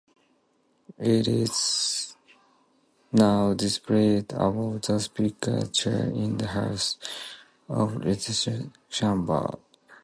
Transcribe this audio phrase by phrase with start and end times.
[0.97, 2.15] It is
[3.11, 6.97] now displayed above the Speaker's chair in the House
[7.69, 9.59] of Representatives' chamber.